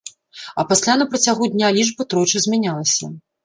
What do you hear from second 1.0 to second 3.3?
на працягу дня лічба тройчы змянялася.